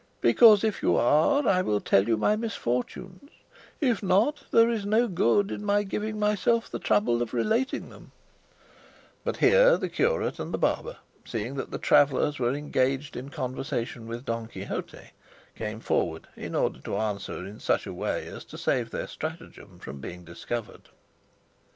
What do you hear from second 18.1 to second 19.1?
as to save their